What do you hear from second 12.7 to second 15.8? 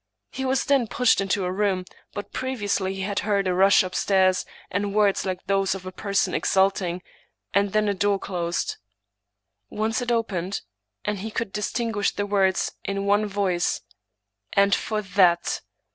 in one voice," And for that!